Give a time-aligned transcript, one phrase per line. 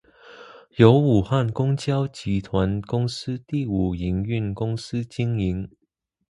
[0.77, 5.69] 由武汉公交集团公司第五营运公司经营。